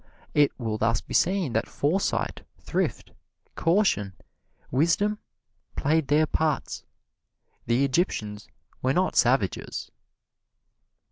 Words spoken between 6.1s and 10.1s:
parts. The Egyptians were not savages.